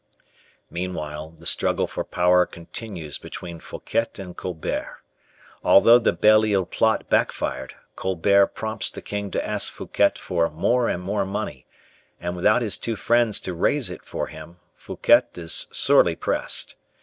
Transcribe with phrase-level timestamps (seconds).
[0.71, 4.97] Meanwhile, the struggle for power continues between Fouquet and Colbert.
[5.63, 10.89] Although the Belle Isle plot backfired, Colbert prompts the king to ask Fouquet for more
[10.89, 11.67] and more money,
[12.19, 16.75] and without his two friends to raise it for him, Fouquet is sorely pressed.